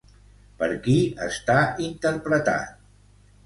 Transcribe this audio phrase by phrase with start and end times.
[0.61, 0.95] Per qui
[1.27, 1.59] està
[1.91, 2.85] interpretat?